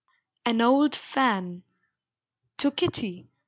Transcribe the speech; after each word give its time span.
AN 0.47 0.61
OLD 0.63 0.95
FAN. 0.95 1.61
(TO 2.57 2.71
KITTY. 2.71 3.29